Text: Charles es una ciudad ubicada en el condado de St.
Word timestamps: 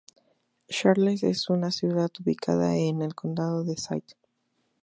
Charles 0.67 1.21
es 1.21 1.47
una 1.51 1.69
ciudad 1.69 2.09
ubicada 2.23 2.75
en 2.75 3.03
el 3.03 3.13
condado 3.13 3.63
de 3.63 3.73
St. 3.73 4.15